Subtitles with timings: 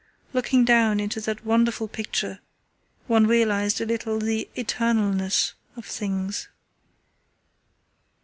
[0.33, 2.39] Looking down into that wonderful picture
[3.05, 6.47] one realized a little the 'eternalness' of things.